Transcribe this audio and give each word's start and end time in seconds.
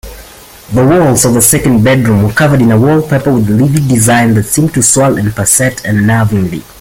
The 0.73 0.83
walls 0.83 1.25
of 1.25 1.35
the 1.35 1.43
second 1.43 1.83
bedroom 1.83 2.23
were 2.23 2.31
covered 2.33 2.59
in 2.59 2.71
a 2.71 2.79
wallpaper 2.79 3.31
with 3.31 3.47
a 3.51 3.53
livid 3.53 3.87
design 3.87 4.33
that 4.33 4.45
seemed 4.47 4.73
to 4.73 4.81
swirl 4.81 5.15
and 5.19 5.31
pulsate 5.35 5.83
unnervingly. 5.83 6.63